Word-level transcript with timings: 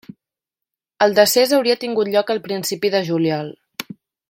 El 1.07 1.13
decés 1.19 1.53
hauria 1.57 1.77
tingut 1.85 2.11
lloc 2.15 2.33
al 2.37 2.41
principi 2.49 2.93
de 2.97 3.03
juliol. 3.13 3.55